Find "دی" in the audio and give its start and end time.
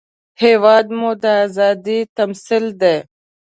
2.81-2.97